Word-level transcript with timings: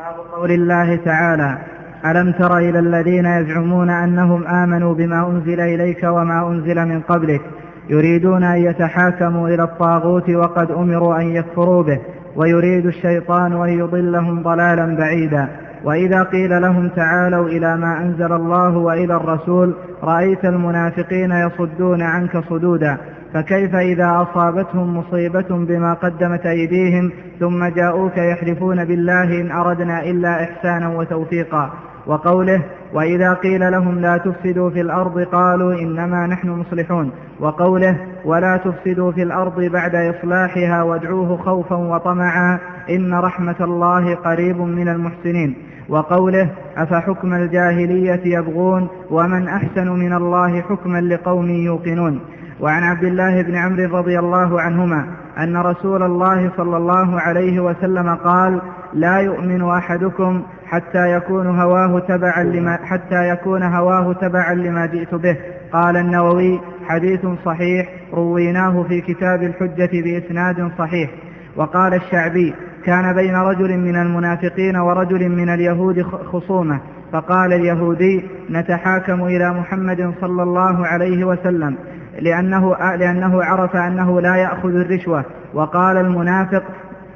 باب 0.00 0.14
قول 0.32 0.50
الله 0.50 0.96
تعالى 0.96 1.58
ألم 2.06 2.32
تر 2.32 2.58
إلى 2.58 2.78
الذين 2.78 3.26
يزعمون 3.26 3.90
أنهم 3.90 4.46
آمنوا 4.46 4.94
بما 4.94 5.26
أنزل 5.26 5.60
إليك 5.60 6.04
وما 6.04 6.48
أنزل 6.48 6.88
من 6.88 7.00
قبلك 7.00 7.40
يريدون 7.88 8.44
أن 8.44 8.56
يتحاكموا 8.56 9.48
إلى 9.48 9.62
الطاغوت 9.62 10.30
وقد 10.30 10.70
أمروا 10.70 11.16
أن 11.16 11.26
يكفروا 11.26 11.82
به 11.82 12.00
ويريد 12.36 12.86
الشيطان 12.86 13.52
أن 13.52 13.68
يضلهم 13.68 14.42
ضلالا 14.42 14.96
بعيدا. 14.96 15.48
وإذا 15.84 16.22
قيل 16.22 16.62
لهم 16.62 16.88
تعالوا 16.88 17.48
إلى 17.48 17.76
ما 17.76 17.98
أنزل 18.02 18.32
الله 18.32 18.76
وإلى 18.76 19.16
الرسول 19.16 19.74
رأيت 20.02 20.44
المنافقين 20.44 21.32
يصدون 21.32 22.02
عنك 22.02 22.38
صدودا. 22.38 22.96
فكيف 23.34 23.74
إذا 23.74 24.26
أصابتهم 24.30 24.96
مصيبة 24.96 25.46
بما 25.50 25.94
قدمت 25.94 26.46
أيديهم 26.46 27.12
ثم 27.40 27.64
جاءوك 27.64 28.16
يحلفون 28.16 28.84
بالله 28.84 29.40
إن 29.40 29.50
أردنا 29.50 30.02
إلا 30.02 30.44
إحسانا 30.44 30.88
وتوفيقا؟ 30.88 31.70
وقوله 32.06 32.62
وإذا 32.94 33.34
قيل 33.34 33.72
لهم 33.72 34.00
لا 34.00 34.16
تفسدوا 34.16 34.70
في 34.70 34.80
الأرض 34.80 35.20
قالوا 35.20 35.74
إنما 35.74 36.26
نحن 36.26 36.48
مصلحون. 36.48 37.12
وقوله 37.40 37.96
ولا 38.24 38.56
تفسدوا 38.56 39.12
في 39.12 39.22
الأرض 39.22 39.60
بعد 39.60 39.94
إصلاحها 39.94 40.82
وادعوه 40.82 41.36
خوفا 41.36 41.76
وطمعا 41.76 42.58
إن 42.90 43.14
رحمة 43.14 43.56
الله 43.60 44.14
قريب 44.14 44.60
من 44.60 44.88
المحسنين. 44.88 45.54
وقوله 45.88 46.48
أفحكم 46.76 47.34
الجاهلية 47.34 48.20
يبغون 48.24 48.88
ومن 49.10 49.48
أحسن 49.48 49.88
من 49.88 50.12
الله 50.12 50.60
حكما 50.60 51.00
لقوم 51.00 51.50
يوقنون. 51.50 52.20
وعن 52.60 52.82
عبد 52.82 53.04
الله 53.04 53.42
بن 53.42 53.56
عمرو 53.56 53.98
رضي 53.98 54.18
الله 54.18 54.60
عنهما 54.60 55.06
أن 55.38 55.56
رسول 55.56 56.02
الله 56.02 56.50
صلى 56.56 56.76
الله 56.76 57.20
عليه 57.20 57.60
وسلم 57.60 58.14
قال 58.14 58.60
لا 58.94 59.16
يؤمن 59.16 59.70
أحدكم 59.70 60.42
حتى 60.66 61.12
يكون 61.12 61.46
هواه 61.60 61.98
تبعا 61.98 62.42
لما 62.42 62.78
حتى 62.84 63.28
يكون 63.28 63.62
هواه 63.62 64.12
تبعا 64.12 64.54
لما 64.54 64.86
جئت 64.86 65.14
به. 65.14 65.36
قال 65.72 65.96
النووي 65.96 66.60
حديث 66.88 67.26
صحيح 67.44 67.88
رويناه 68.14 68.82
في 68.88 69.00
كتاب 69.00 69.42
الحجة 69.42 69.90
بإسناد 69.92 70.70
صحيح. 70.78 71.10
وقال 71.56 71.94
الشعبي 71.94 72.54
كان 72.84 73.14
بين 73.14 73.36
رجل 73.36 73.78
من 73.78 73.96
المنافقين 73.96 74.76
ورجل 74.76 75.28
من 75.28 75.48
اليهود 75.48 76.02
خصومة 76.02 76.80
فقال 77.12 77.52
اليهودي 77.52 78.24
نتحاكم 78.50 79.24
إلى 79.24 79.50
محمد 79.50 80.14
صلى 80.20 80.42
الله 80.42 80.86
عليه 80.86 81.24
وسلم 81.24 81.76
لأنه, 82.20 82.76
لأنه 82.96 83.44
عرف 83.44 83.76
أنه 83.76 84.20
لا 84.20 84.36
يأخذ 84.36 84.74
الرشوة. 84.74 85.24
وقال 85.54 85.96
المنافق 85.96 86.62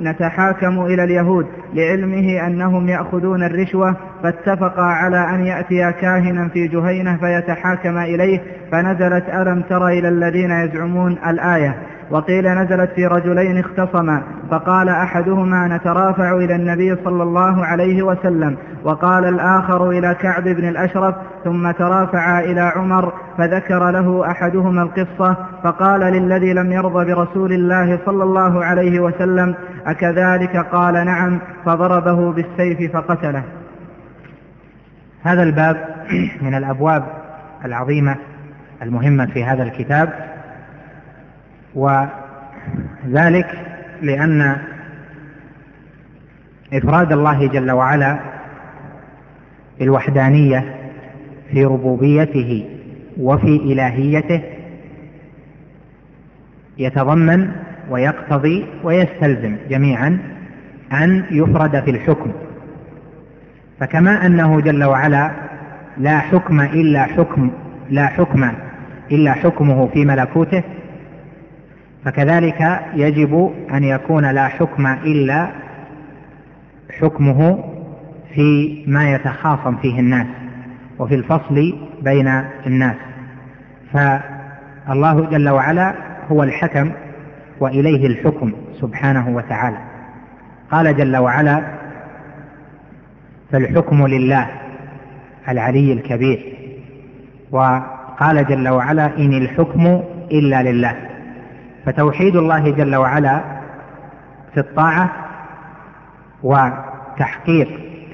نتحاكم 0.00 0.80
إلى 0.80 1.04
اليهود 1.04 1.46
لعلمه 1.74 2.46
أنهم 2.46 2.88
يأخذون 2.88 3.42
الرشوة 3.42 3.96
فاتفقا 4.22 4.82
على 4.82 5.30
أن 5.30 5.46
يأتي 5.46 5.92
كاهنا 5.92 6.48
في 6.48 6.66
جهينة 6.68 7.16
فيتحاكم 7.16 7.98
إليه 7.98 8.40
فنزلت 8.72 9.24
ألم 9.28 9.62
تر 9.62 9.88
إلى 9.88 10.08
الذين 10.08 10.50
يزعمون 10.50 11.18
الآية؟ 11.26 11.74
وقيل 12.14 12.48
نزلت 12.48 12.90
في 12.90 13.06
رجلين 13.06 13.58
اختصما 13.58 14.22
فقال 14.50 14.88
أحدهما 14.88 15.68
نترافع 15.68 16.36
إلى 16.36 16.54
النبي 16.54 16.96
صلى 17.04 17.22
الله 17.22 17.64
عليه 17.64 18.02
وسلم 18.02 18.56
وقال 18.84 19.24
الآخر 19.24 19.90
إلى 19.90 20.14
كعب 20.14 20.42
بن 20.42 20.68
الأشرف 20.68 21.14
ثم 21.44 21.70
ترافعا 21.70 22.40
إلى 22.40 22.60
عمر 22.60 23.12
فذكر 23.38 23.90
له 23.90 24.30
أحدهما 24.30 24.82
القصة 24.82 25.36
فقال 25.64 26.00
للذي 26.00 26.52
لم 26.52 26.72
يرضى 26.72 27.14
برسول 27.14 27.52
الله 27.52 27.98
صلى 28.06 28.24
الله 28.24 28.64
عليه 28.64 29.00
وسلم 29.00 29.54
أكذلك؟ 29.86 30.56
قال 30.56 30.94
نعم 30.94 31.38
فضربه 31.64 32.32
بالسيف 32.32 32.96
فقتله. 32.96 33.42
هذا 35.22 35.42
الباب 35.42 35.76
من 36.42 36.54
الأبواب 36.54 37.04
العظيمة 37.64 38.16
المهمة 38.82 39.26
في 39.26 39.44
هذا 39.44 39.62
الكتاب. 39.62 40.33
وذلك 41.74 43.46
لأن 44.02 44.56
إفراد 46.72 47.12
الله 47.12 47.46
جل 47.48 47.70
وعلا 47.70 48.18
بالوحدانية 49.78 50.74
في 51.52 51.64
ربوبيته 51.64 52.68
وفي 53.20 53.56
إلهيته 53.56 54.42
يتضمن 56.78 57.50
ويقتضي 57.90 58.66
ويستلزم 58.84 59.56
جميعا 59.70 60.18
أن 60.92 61.24
يفرد 61.30 61.80
في 61.84 61.90
الحكم. 61.90 62.32
فكما 63.80 64.26
أنه 64.26 64.60
جل 64.60 64.84
وعلا 64.84 65.30
لا 65.98 66.18
حكم 66.18 66.60
إلا 66.60 67.02
حكم 67.02 67.50
لا 67.90 68.06
حكم 68.06 68.50
إلا 69.12 69.32
حكمه 69.32 69.86
في 69.86 70.04
ملكوته 70.04 70.62
فكذلك 72.04 72.80
يجب 72.94 73.52
أن 73.74 73.84
يكون 73.84 74.30
لا 74.30 74.48
حكم 74.48 74.86
إلا 74.86 75.50
حكمه 77.00 77.64
في 78.34 78.84
ما 78.86 79.12
يتخاصم 79.14 79.76
فيه 79.76 80.00
الناس 80.00 80.26
وفي 80.98 81.14
الفصل 81.14 81.78
بين 82.02 82.28
الناس. 82.66 82.96
فالله 83.92 85.30
جل 85.30 85.48
وعلا 85.48 85.94
هو 86.32 86.42
الحكم 86.42 86.92
وإليه 87.60 88.06
الحكم 88.06 88.52
سبحانه 88.80 89.36
وتعالى. 89.36 89.78
قال 90.70 90.96
جل 90.96 91.16
وعلا 91.16 91.62
فالحكم 93.52 94.06
لله 94.06 94.48
العلي 95.48 95.92
الكبير. 95.92 96.56
وقال 97.50 98.46
جل 98.46 98.68
وعلا 98.68 99.18
إن 99.18 99.32
الحكم 99.32 100.02
إلا 100.32 100.62
لله. 100.62 101.03
فتوحيد 101.86 102.36
الله 102.36 102.70
جل 102.70 102.96
وعلا 102.96 103.40
في 104.54 104.60
الطاعة 104.60 105.10
وتحقيق 106.42 107.68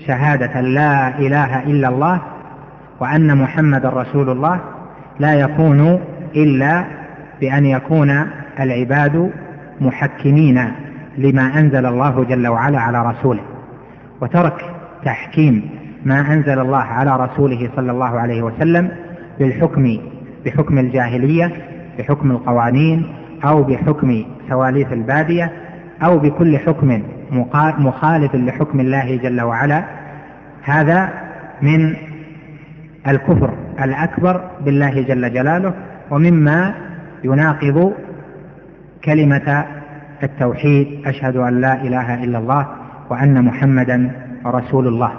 شهادة 0.07 0.61
لا 0.61 1.19
إله 1.19 1.63
إلا 1.63 1.89
الله 1.89 2.21
وأن 3.01 3.37
محمد 3.37 3.87
رسول 3.87 4.31
الله 4.31 4.61
لا 5.19 5.35
يكون 5.35 6.01
إلا 6.37 6.85
بأن 7.41 7.67
يكون 7.67 8.27
العباد 8.61 9.31
محكمين 9.81 10.73
لما 11.19 11.43
أنزل 11.43 11.87
الله 11.87 12.25
جل 12.25 12.49
وعلا 12.49 12.81
على 12.81 13.03
رسوله 13.11 13.43
وترك 14.21 14.65
تحكيم 15.05 15.71
ما 16.05 16.21
أنزل 16.33 16.59
الله 16.59 16.79
على 16.79 17.17
رسوله 17.17 17.71
صلى 17.77 17.91
الله 17.93 18.19
عليه 18.21 18.43
وسلم 18.43 18.91
بالحكم 19.39 19.99
بحكم 20.47 20.79
الجاهلية 20.79 21.53
بحكم 21.99 22.31
القوانين 22.31 23.20
أو 23.45 23.63
بحكم 23.63 24.25
سواليف 24.49 24.93
البادية 24.93 25.53
أو 26.03 26.19
بكل 26.19 26.59
حكم 26.59 27.03
مخالف 27.79 28.35
لحكم 28.35 28.81
الله 28.81 29.17
جل 29.17 29.41
وعلا. 29.41 29.85
هذا 30.63 31.09
من 31.63 31.95
الكفر 33.09 33.51
الأكبر 33.83 34.45
بالله 34.65 35.03
جل 35.03 35.33
جلاله 35.33 35.75
ومما 36.11 36.75
يناقض 37.25 37.93
كلمة 39.05 39.65
التوحيد 40.23 41.07
أشهد 41.07 41.37
أن 41.37 41.61
لا 41.61 41.83
إله 41.83 42.25
إلا 42.25 42.39
الله 42.39 42.67
وأن 43.11 43.45
محمدا 43.45 44.11
رسول 44.47 44.89
الله. 44.89 45.13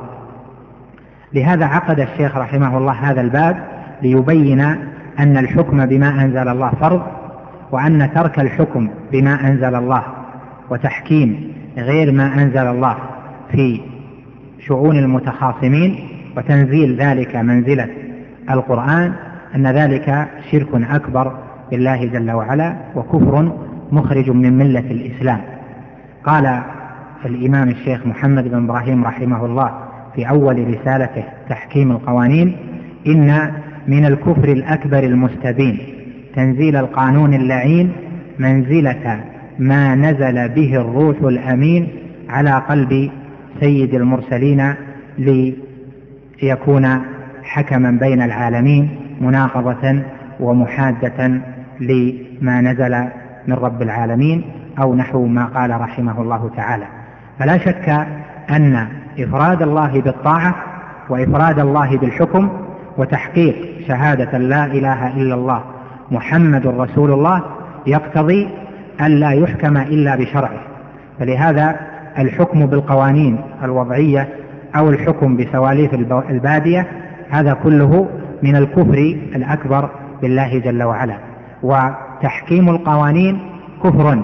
لهذا 1.33 1.65
عقد 1.65 1.99
الشيخ 1.99 2.37
رحمه 2.37 2.77
الله 2.77 2.93
هذا 2.93 3.21
الباب 3.21 3.57
ليبين 4.01 4.61
أن 5.19 5.37
الحكم 5.37 5.85
بما 5.85 6.09
أنزل 6.09 6.47
الله 6.47 6.71
فرض 6.81 7.01
وأن 7.71 8.13
ترك 8.13 8.39
الحكم 8.39 8.89
بما 9.11 9.47
أنزل 9.47 9.75
الله 9.75 10.03
وتحكيم 10.69 11.51
غير 11.77 12.11
ما 12.11 12.33
أنزل 12.43 12.67
الله 12.67 12.97
في 13.51 13.81
شؤون 14.59 14.97
المتخاصمين 14.97 15.95
وتنزيل 16.37 16.95
ذلك 17.01 17.35
منزلة 17.35 17.87
القرآن 18.51 19.13
أن 19.55 19.67
ذلك 19.67 20.27
شرك 20.51 20.67
أكبر 20.73 21.37
بالله 21.71 22.05
جل 22.05 22.31
وعلا 22.31 22.75
وكفر 22.95 23.51
مخرج 23.91 24.29
من 24.29 24.57
ملة 24.57 24.79
الإسلام. 24.91 25.41
قال 26.25 26.61
الإمام 27.25 27.69
الشيخ 27.69 28.07
محمد 28.07 28.47
بن 28.47 28.63
إبراهيم 28.63 29.03
رحمه 29.05 29.45
الله 29.45 29.71
في 30.15 30.29
أول 30.29 30.67
رسالته 30.77 31.23
تحكيم 31.49 31.91
القوانين 31.91 32.57
إن 33.07 33.51
من 33.87 34.05
الكفر 34.05 34.43
الأكبر 34.51 34.99
المستبين 35.03 36.00
تنزيل 36.35 36.75
القانون 36.75 37.33
اللعين 37.33 37.91
منزلة 38.39 39.23
ما 39.59 39.95
نزل 39.95 40.49
به 40.49 40.75
الروح 40.75 41.17
الأمين 41.21 41.87
على 42.29 42.51
قلب 42.69 43.11
سيد 43.59 43.93
المرسلين 43.93 44.73
ليكون 46.41 47.01
حكما 47.43 47.91
بين 47.91 48.21
العالمين 48.21 48.89
مناقضة 49.21 50.01
ومحادة 50.39 51.41
لما 51.79 52.61
نزل 52.61 53.07
من 53.47 53.53
رب 53.53 53.81
العالمين 53.81 54.43
أو 54.81 54.95
نحو 54.95 55.25
ما 55.25 55.45
قال 55.45 55.81
رحمه 55.81 56.21
الله 56.21 56.51
تعالى. 56.55 56.85
فلا 57.39 57.57
شك 57.57 58.07
أن 58.49 58.87
إفراد 59.19 59.61
الله 59.61 60.01
بالطاعة 60.01 60.55
وإفراد 61.09 61.59
الله 61.59 61.97
بالحكم 61.97 62.49
وتحقيق 62.97 63.55
شهادة 63.87 64.37
لا 64.37 64.65
إله 64.65 65.07
إلا 65.07 65.35
الله 65.35 65.63
محمد 66.11 66.67
رسول 66.67 67.11
الله 67.11 67.43
يقتضي 67.87 68.49
أن 69.01 69.11
لا 69.11 69.31
يحكم 69.31 69.77
إلا 69.77 70.15
بشرعه. 70.15 70.61
فلهذا 71.19 71.75
الحكم 72.17 72.65
بالقوانين 72.65 73.37
الوضعية 73.63 74.27
أو 74.75 74.89
الحكم 74.89 75.37
بسواليف 75.37 75.93
البادية 76.29 76.87
هذا 77.29 77.53
كله 77.63 78.07
من 78.43 78.55
الكفر 78.55 78.97
الأكبر 79.35 79.89
بالله 80.21 80.59
جل 80.59 80.83
وعلا. 80.83 81.17
وتحكيم 81.63 82.69
القوانين 82.69 83.39
كفر 83.83 84.21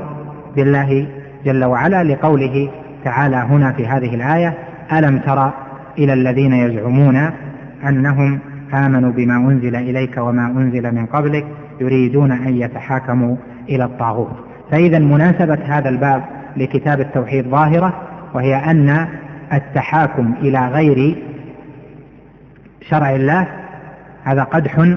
بالله 0.56 1.08
جل 1.46 1.64
وعلا 1.66 2.04
لقوله 2.04 2.70
تعالى 3.04 3.36
هنا 3.36 3.72
في 3.72 3.88
هذه 3.88 4.16
الآية 4.16 4.54
ألم 4.94 5.18
تر 5.20 5.52
إلى 5.98 6.14
الذين 6.14 6.54
يزعمون 6.54 7.30
أنهم 7.88 8.40
آمنوا 8.74 9.12
بما 9.12 9.36
أنزل 9.36 9.76
إليك 9.76 10.18
وما 10.18 10.46
أنزل 10.46 10.96
من 10.96 11.06
قبلك؟ 11.06 11.46
يريدون 11.82 12.32
أن 12.32 12.58
يتحاكموا 12.58 13.36
إلى 13.70 13.84
الطاغوت. 13.84 14.48
فإذا 14.72 15.00
مناسبة 15.00 15.60
هذا 15.66 15.90
الباب 15.90 16.24
لكتاب 16.58 17.02
التوحيد 17.02 17.48
ظاهرة 17.48 17.94
وهي 18.34 18.56
أن 18.56 19.08
التحاكم 19.54 20.34
إلى 20.42 20.68
غير 20.68 21.16
شرع 22.90 23.16
الله 23.16 23.48
هذا 24.24 24.44
قدح 24.44 24.96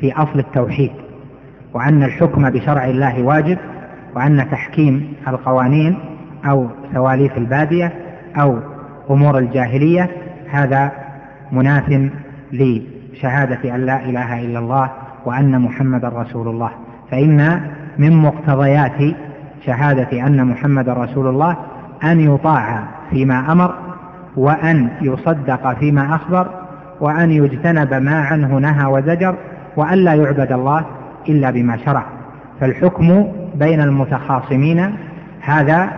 في 0.00 0.12
أصل 0.12 0.38
التوحيد 0.38 0.90
وأن 1.74 2.02
الحكم 2.02 2.50
بشرع 2.50 2.84
الله 2.84 3.22
واجب 3.22 3.58
وأن 4.16 4.50
تحكيم 4.50 5.12
القوانين 5.28 5.98
أو 6.44 6.68
سواليف 6.94 7.38
البادية 7.38 7.92
أو 8.36 8.58
أمور 9.10 9.38
الجاهلية 9.38 10.10
هذا 10.50 10.92
مناف 11.52 12.10
لشهادة 12.52 13.74
أن 13.74 13.86
لا 13.86 14.04
إله 14.04 14.40
إلا 14.40 14.58
الله 14.58 14.90
وأن 15.24 15.60
محمد 15.60 16.04
رسول 16.04 16.48
الله 16.48 16.70
فإن 17.10 17.60
من 17.98 18.16
مقتضيات 18.16 19.14
شهادة 19.66 20.26
أن 20.26 20.46
محمد 20.46 20.88
رسول 20.88 21.26
الله 21.26 21.56
أن 22.04 22.20
يطاع 22.20 22.82
فيما 23.10 23.52
أمر 23.52 23.74
وأن 24.36 24.88
يصدق 25.02 25.72
فيما 25.78 26.14
أخبر 26.14 26.48
وأن 27.00 27.30
يجتنب 27.30 27.94
ما 27.94 28.20
عنه 28.20 28.58
نهى 28.58 28.86
وزجر 28.86 29.34
وأن 29.76 29.98
لا 29.98 30.14
يعبد 30.14 30.52
الله 30.52 30.84
إلا 31.28 31.50
بما 31.50 31.76
شرع. 31.76 32.04
فالحكم 32.60 33.26
بين 33.54 33.80
المتخاصمين 33.80 34.94
هذا 35.40 35.90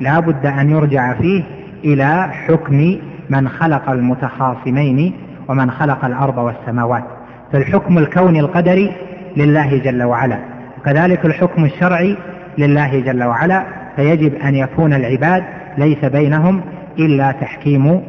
لا 0.00 0.20
بد 0.20 0.46
أن 0.46 0.70
يرجع 0.70 1.14
فيه 1.14 1.44
إلى 1.84 2.28
حكم 2.32 2.96
من 3.30 3.48
خلق 3.48 3.90
المتخاصمين 3.90 5.12
ومن 5.48 5.70
خلق 5.70 6.04
الأرض 6.04 6.38
والسماوات. 6.38 7.04
فالحكم 7.52 7.98
الكوني 7.98 8.40
القدري 8.40 8.92
لله 9.36 9.78
جل 9.78 10.02
وعلا. 10.02 10.38
وكذلك 10.78 11.26
الحكم 11.26 11.64
الشرعي 11.64 12.16
لله 12.58 13.00
جل 13.00 13.24
وعلا. 13.24 13.64
فيجب 13.96 14.34
أن 14.34 14.54
يكون 14.54 14.92
العباد 14.92 15.44
ليس 15.78 16.04
بينهم 16.04 16.60
إلا 16.98 17.32
تحكيم 17.32 18.02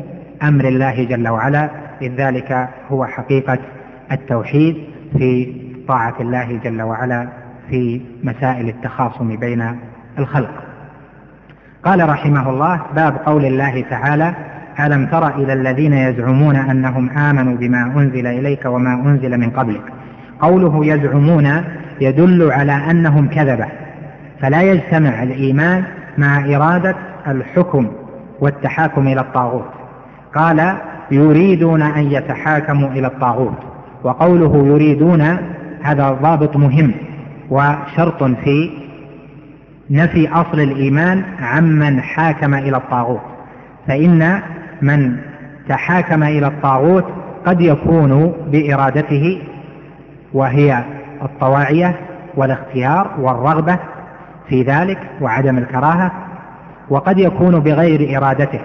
أمر 0.44 0.68
الله 0.68 1.04
جل 1.04 1.28
وعلا. 1.28 1.70
إذ 2.02 2.16
ذلك 2.16 2.70
هو 2.90 3.06
حقيقة 3.06 3.58
التوحيد 4.12 4.78
في 5.18 5.54
طاعة 5.88 6.16
الله 6.22 6.60
جل 6.64 6.82
وعلا 6.82 7.28
في 7.70 8.02
مسائل 8.24 8.70
التخاصم 8.70 9.36
بين 9.36 9.80
الخلق. 10.20 10.64
قال 11.84 12.10
رحمه 12.10 12.50
الله 12.50 12.82
باب 12.96 13.18
قول 13.26 13.46
الله 13.46 13.82
تعالى 13.90 14.34
ألم 14.80 15.06
تر 15.06 15.36
إلى 15.36 15.54
الذين 15.54 15.94
يزعمون 15.94 16.56
أنهم 16.56 17.10
آمنوا 17.10 17.56
بما 17.58 17.82
أنزل 17.84 18.28
إليك 18.28 18.66
وما 18.66 18.94
أنزل 18.94 19.38
من 19.38 19.50
قبلك؟ 19.50 19.82
قوله 20.40 20.86
يزعمون 20.86 21.64
يدل 22.02 22.52
على 22.52 22.72
أنهم 22.72 23.28
كذبة 23.28 23.66
فلا 24.42 24.62
يجتمع 24.62 25.24
الإيمان 25.24 25.84
مع 26.18 26.56
إرادة 26.56 26.96
الحكم 27.28 27.88
والتحاكم 28.40 29.08
إلى 29.08 29.22
الطاغوت. 29.22 29.70
قال 30.36 30.74
يريدون 31.12 31.82
أن 31.82 32.12
يتحاكموا 32.12 32.90
إلى 32.90 33.08
الطاغوت. 33.08 33.58
وقوله 34.04 34.68
يريدون 34.68 35.22
هذا 35.82 36.12
ضابط 36.12 36.58
مهم 36.58 36.92
وشرط 37.50 38.24
في 38.24 38.72
نفي 39.90 40.30
أصل 40.30 40.60
الإيمان 40.60 41.24
عمن 41.42 42.02
حاكم 42.02 42.54
إلى 42.54 42.78
الطاغوت. 42.78 43.22
فإن 43.88 44.42
من 44.82 45.18
تحاكم 45.70 46.24
إلى 46.24 46.48
الطاغوت 46.48 47.06
قد 47.46 47.62
يكون 47.62 48.34
بإرادته 48.52 49.42
وهي 50.34 50.84
الطواعية 51.22 51.96
والاختيار 52.36 53.12
والرغبة 53.20 53.80
في 54.50 54.64
ذلك 54.64 55.00
وعدم 55.22 55.58
الكراهة 55.58 56.12
وقد 56.90 57.20
يكون 57.20 57.60
بغير 57.60 58.18
إرادته 58.18 58.60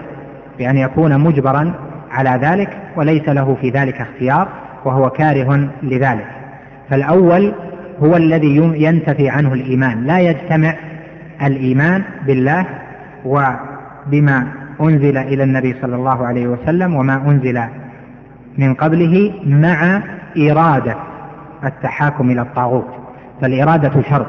بأن 0.57 0.77
يكون 0.77 1.19
مجبرا 1.19 1.73
على 2.11 2.29
ذلك 2.29 2.77
وليس 2.95 3.29
له 3.29 3.57
في 3.61 3.69
ذلك 3.69 4.01
اختيار 4.01 4.47
وهو 4.85 5.09
كاره 5.09 5.69
لذلك. 5.83 6.27
فالأول 6.89 7.53
هو 8.03 8.17
الذي 8.17 8.55
ينتفي 8.57 9.29
عنه 9.29 9.53
الإيمان 9.53 10.03
لا 10.03 10.19
يجتمع 10.19 10.73
الإيمان 11.41 12.03
بالله 12.25 12.65
وبما 13.25 14.47
أنزل 14.81 15.17
إلى 15.17 15.43
النبي 15.43 15.75
صلى 15.81 15.95
الله 15.95 16.25
عليه 16.25 16.47
وسلم 16.47 16.95
وما 16.95 17.15
أنزل 17.15 17.61
من 18.57 18.73
قبله 18.73 19.33
مع 19.45 20.01
إرادة 20.37 20.95
التحاكم 21.63 22.29
إلى 22.31 22.41
الطاغوت. 22.41 22.87
فالإرادة 23.41 24.01
شرط 24.01 24.27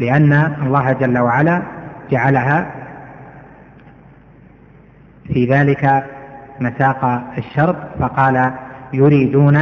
لأن 0.00 0.32
الله 0.62 0.92
جل 0.92 1.18
وعلا 1.18 1.62
جعلها 2.10 2.66
في 5.26 5.46
ذلك 5.46 6.04
مساق 6.60 7.22
الشرط 7.38 7.76
فقال 8.00 8.50
يريدون 8.92 9.56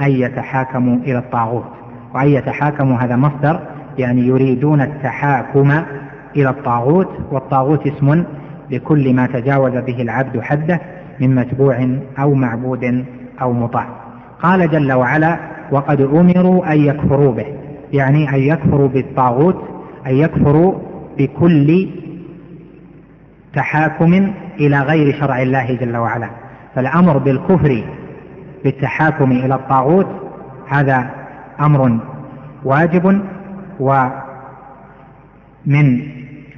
أن 0.00 0.10
يتحاكموا 0.10 0.96
إلى 0.96 1.18
الطاغوت. 1.18 1.72
وأن 2.14 2.28
يتحاكموا 2.28 2.98
هذا 2.98 3.16
مصدر 3.16 3.60
يعني 3.98 4.20
يريدون 4.26 4.80
التحاكم 4.80 5.70
إلى 6.36 6.48
الطاغوت 6.50 7.08
والطاغوت 7.30 7.86
اسم 7.86 8.24
لكل 8.72 9.14
ما 9.14 9.26
تجاوز 9.26 9.72
به 9.72 10.02
العبد 10.02 10.40
حده 10.40 10.80
من 11.20 11.34
متبوع 11.34 11.88
أو 12.18 12.34
معبود 12.34 13.04
أو 13.42 13.52
مطاع. 13.52 13.86
قال 14.42 14.70
جل 14.70 14.92
وعلا 14.92 15.38
وقد 15.72 16.00
أمروا 16.00 16.72
أن 16.72 16.80
يكفروا 16.80 17.32
به. 17.32 17.46
يعني 17.92 18.28
أن 18.28 18.40
يكفروا 18.40 18.88
بالطاغوت 18.88 19.64
أن 20.06 20.14
يكفروا 20.14 20.74
بكل 21.18 21.88
تحاكم 23.54 24.32
إلى 24.60 24.80
غير 24.80 25.14
شرع 25.20 25.42
الله 25.42 25.74
جل 25.74 25.96
وعلا. 25.96 26.28
فالأمر 26.74 27.18
بالكفر 27.18 27.84
بالتحاكم 28.64 29.32
إلى 29.32 29.54
الطاغوت 29.54 30.06
هذا 30.68 31.10
أمر 31.60 31.98
واجب 32.64 33.22
ومن 33.80 34.12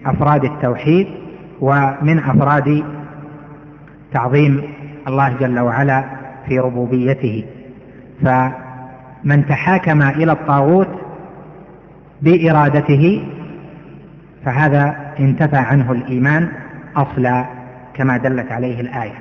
أفراد 0.06 0.44
التوحيد 0.44 1.06
ومن 1.60 2.18
أفراد 2.18 2.84
تعظيم 4.12 4.62
الله 5.08 5.34
جل 5.40 5.58
وعلا 5.58 6.04
في 6.48 6.58
ربوبيته. 6.58 7.44
فمن 8.22 9.46
تحاكم 9.48 10.02
إلى 10.02 10.32
الطاغوت 10.32 10.88
بإرادته 12.22 13.26
فهذا 14.44 14.96
انتفى 15.20 15.56
عنه 15.56 15.92
الإيمان 15.92 16.48
أصلا 16.96 17.44
كما 17.94 18.16
دلت 18.16 18.52
عليه 18.52 18.80
الآية. 18.80 19.14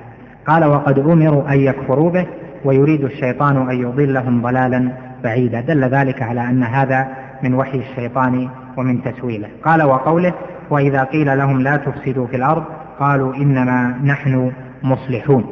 قال 0.48 0.66
وقد 0.66 1.00
أمروا 1.00 1.54
أن 1.54 1.60
يكفروا 1.60 2.10
به 2.10 2.26
ويريد 2.66 3.04
الشيطان 3.04 3.70
أن 3.70 3.82
يضلهم 3.82 4.42
ضلالا 4.42 4.92
بعيدا. 5.24 5.62
دل 5.62 5.84
ذلك 5.84 6.22
على 6.22 6.42
أن 6.50 6.64
هذا 6.64 7.08
من 7.44 7.54
وحي 7.54 7.78
الشيطان 7.78 8.50
ومن 8.78 9.04
تسويله. 9.04 9.48
قال 9.66 9.84
وقوله 9.84 10.34
وإذا 10.70 11.04
قيل 11.04 11.38
لهم 11.38 11.62
لا 11.62 11.78
تفسدوا 11.78 12.28
في 12.28 12.36
الأرض 12.36 12.64
قالوا 13.00 13.36
إنما 13.36 14.00
نحن 14.04 14.52
مصلحون. 14.84 15.46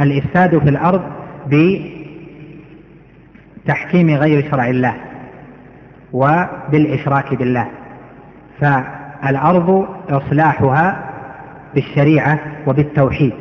الإفساد 0.00 0.58
في 0.58 0.68
الأرض 0.68 1.02
بتحكيم 3.66 4.10
غير 4.10 4.50
شرع 4.50 4.68
الله 4.68 4.94
وبالإشراك 6.12 7.34
بالله 7.34 7.66
فالأرض 8.60 9.86
إصلاحها 10.08 11.10
بالشريعة 11.74 12.38
وبالتوحيد 12.66 13.32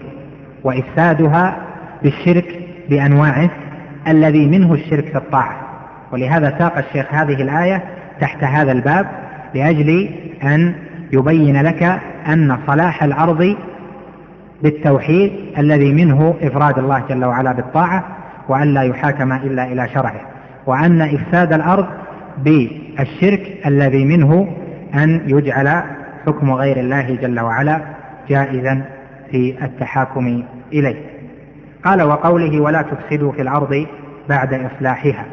وإفسادها 0.63 1.57
بالشرك 2.03 2.59
بأنواعه 2.89 3.49
الذي 4.07 4.47
منه 4.47 4.73
الشرك 4.73 5.05
في 5.05 5.17
الطاعة. 5.17 5.55
ولهذا 6.11 6.55
ساق 6.59 6.77
الشيخ 6.77 7.13
هذه 7.13 7.41
الآية 7.41 7.83
تحت 8.21 8.43
هذا 8.43 8.71
الباب 8.71 9.07
لأجل 9.55 10.09
أن 10.43 10.75
يبين 11.13 11.61
لك 11.61 11.83
أن 12.27 12.57
صلاح 12.67 13.03
الأرض 13.03 13.55
بالتوحيد 14.63 15.31
الذي 15.57 15.93
منه 15.93 16.35
إفراد 16.41 16.77
الله 16.79 17.03
جل 17.09 17.25
وعلا 17.25 17.51
بالطاعة 17.51 18.03
وأن 18.47 18.73
لا 18.73 18.81
يحاكم 18.81 19.31
إلا 19.33 19.63
إلى 19.63 19.87
شرعه 19.93 20.21
وأن 20.65 21.01
إفساد 21.01 21.53
الأرض 21.53 21.85
بالشرك 22.37 23.57
الذي 23.65 24.05
منه 24.05 24.47
أن 24.95 25.21
يجعل 25.27 25.83
حكم 26.25 26.51
غير 26.51 26.79
الله 26.79 27.15
جل 27.21 27.39
وعلا 27.39 27.81
جائزا 28.29 28.81
في 29.31 29.55
التحاكم 29.63 30.43
إليه. 30.73 30.95
قال 31.85 32.01
وقوله 32.01 32.59
ولا 32.59 32.81
تفسدوا 32.81 33.31
في 33.31 33.41
الأرض 33.41 33.85
بعد 34.29 34.53
إصلاحها. 34.53 35.25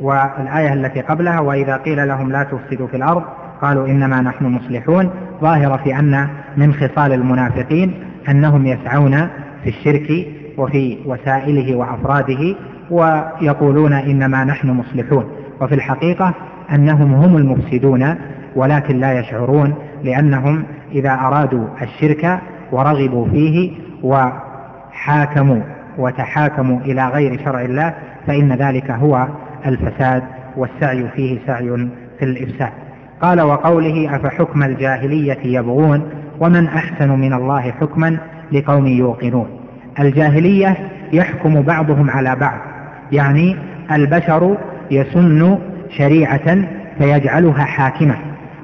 والآية 0.00 0.72
التي 0.72 1.00
قبلها 1.00 1.40
وإذا 1.40 1.76
قيل 1.76 2.08
لهم 2.08 2.32
لا 2.32 2.42
تفسدوا 2.42 2.86
في 2.86 2.96
الأرض 2.96 3.22
قالوا 3.62 3.86
إنما 3.86 4.20
نحن 4.20 4.44
مصلحون. 4.44 5.10
ظاهرة 5.42 5.76
في 5.76 5.98
أن 5.98 6.28
من 6.56 6.74
خصال 6.74 7.12
المنافقين 7.12 7.94
أنهم 8.28 8.66
يسعون 8.66 9.28
في 9.64 9.68
الشرك 9.68 10.26
وفي 10.58 10.98
وسائله 11.06 11.76
وأفراده 11.76 12.54
ويقولون 12.90 13.92
إنما 13.92 14.44
نحن 14.44 14.70
مصلحون. 14.70 15.24
وفي 15.60 15.74
الحقيقة 15.74 16.34
أنهم 16.72 17.14
هم 17.14 17.36
المفسدون 17.36 18.14
ولكن 18.56 19.00
لا 19.00 19.20
يشعرون 19.20 19.74
لأنهم 20.04 20.64
إذا 20.92 21.12
أرادوا 21.14 21.66
الشرك 21.82 22.40
ورغبوا 22.72 23.26
فيه 23.28 23.72
وحاكموا 24.02 25.60
وتحاكموا 25.98 26.80
إلى 26.80 27.08
غير 27.08 27.44
شرع 27.44 27.62
الله 27.62 27.94
فإن 28.26 28.52
ذلك 28.52 28.90
هو 28.90 29.28
الفساد 29.66 30.22
والسعي 30.56 31.08
فيه 31.08 31.38
سعي 31.46 31.88
في 32.18 32.24
الإفساد. 32.24 32.72
قال 33.22 33.40
وقوله 33.40 34.16
أفحكم 34.16 34.62
الجاهلية 34.62 35.38
يبغون 35.44 36.02
ومن 36.40 36.66
أحسن 36.66 37.10
من 37.10 37.32
الله 37.32 37.60
حكما 37.60 38.18
لقوم 38.52 38.86
يوقنون. 38.86 39.48
الجاهلية 40.00 40.76
يحكم 41.12 41.62
بعضهم 41.62 42.10
على 42.10 42.36
بعض 42.36 42.58
يعني 43.12 43.56
البشر 43.92 44.56
يسن 44.90 45.58
شريعة 45.90 46.58
فيجعلها 46.98 47.64
حاكمة. 47.64 48.16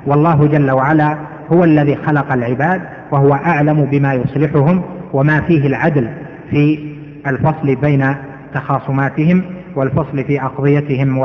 والله 0.07 0.47
جل 0.47 0.71
وعلا 0.71 1.17
هو 1.53 1.65
الذي 1.65 1.97
خلق 1.97 2.33
العباد 2.33 2.81
وهو 3.11 3.35
أعلم 3.35 3.85
بما 3.85 4.15
يصلحهم 4.15 4.83
وما 5.13 5.41
فيه 5.41 5.67
العدل 5.67 6.09
في 6.51 6.95
الفصل 7.27 7.77
بين 7.77 8.15
تخاصماتهم 8.55 9.43
والفصل 9.77 10.25
في 10.25 10.43
أقضيتهم 10.43 11.19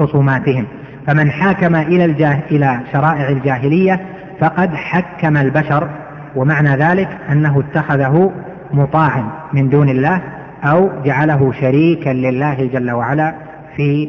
وخصوماتهم. 0.00 0.66
فمن 1.06 1.30
حاكم 1.30 1.76
إلى, 1.76 2.04
الجاه 2.04 2.38
إلى 2.50 2.80
شرائع 2.92 3.28
الجاهلية 3.28 4.00
فقد 4.40 4.74
حكم 4.74 5.36
البشر 5.36 5.88
ومعنى 6.36 6.76
ذلك 6.76 7.08
أنه 7.32 7.60
اتخذه 7.60 8.32
مطاعا 8.72 9.24
من 9.52 9.68
دون 9.68 9.88
الله 9.88 10.20
أو 10.64 10.90
جعله 11.04 11.52
شريكا 11.52 12.10
لله 12.10 12.70
جل 12.72 12.90
وعلا 12.90 13.34
في 13.76 14.08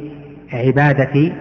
عبادة 0.54 1.32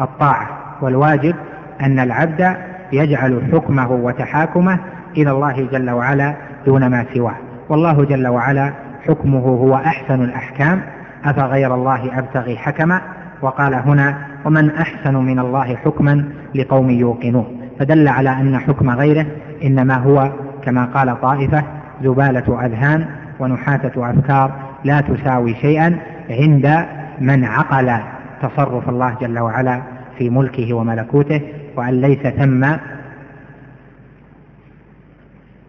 الطاعة. 0.00 0.48
والواجب 0.82 1.34
أن 1.80 1.98
العبد 1.98 2.56
يجعل 2.92 3.42
حكمه 3.52 3.90
وتحاكمه 3.90 4.78
إلى 5.16 5.30
الله 5.30 5.68
جل 5.72 5.90
وعلا 5.90 6.34
دون 6.66 6.86
ما 6.86 7.04
سواه. 7.14 7.36
والله 7.68 8.04
جل 8.04 8.28
وعلا 8.28 8.72
حكمه 9.08 9.40
هو 9.40 9.74
أحسن 9.74 10.24
الأحكام. 10.24 10.80
أفغير 11.24 11.74
الله 11.74 12.18
أبتغي 12.18 12.56
حكما 12.56 13.00
وقال 13.42 13.74
هنا 13.74 14.27
ومن 14.44 14.70
أحسن 14.70 15.14
من 15.16 15.38
الله 15.38 15.76
حكما 15.76 16.24
لقوم 16.54 16.90
يوقنون 16.90 17.60
فدل 17.78 18.08
على 18.08 18.30
أن 18.30 18.58
حكم 18.58 18.90
غيره 18.90 19.26
إنما 19.64 19.94
هو 19.96 20.32
كما 20.64 20.84
قال 20.84 21.20
طائفة 21.20 21.64
زبالة 22.02 22.66
أذهان 22.66 23.06
ونحاتة 23.40 24.10
أفكار 24.10 24.52
لا 24.84 25.00
تساوي 25.00 25.54
شيئا 25.54 25.98
عند 26.30 26.86
من 27.20 27.44
عقل 27.44 27.98
تصرف 28.42 28.88
الله 28.88 29.16
جل 29.20 29.38
وعلا 29.38 29.82
في 30.18 30.30
ملكه 30.30 30.74
وملكوته 30.74 31.40
وأن 31.76 32.00
ليس 32.00 32.26
ثم 32.26 32.66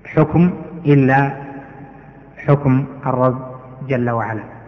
حكم 0.05 0.51
إلا 0.85 1.31
حكم 2.47 2.85
الرب 3.05 3.39
جل 3.87 4.09
وعلا. 4.09 4.58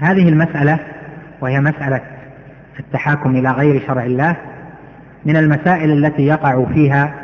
هذه 0.00 0.28
المسألة 0.28 0.78
وهي 1.40 1.60
مسألة 1.60 2.00
التحاكم 2.80 3.36
إلى 3.36 3.50
غير 3.50 3.82
شرع 3.86 4.04
الله 4.04 4.36
من 5.24 5.36
المسائل 5.36 6.04
التي 6.04 6.26
يقع 6.26 6.64
فيها 6.64 7.14